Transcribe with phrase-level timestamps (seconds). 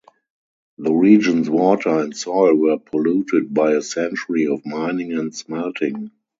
[0.79, 6.09] The region's water and soil were polluted by a century of mining and smelting.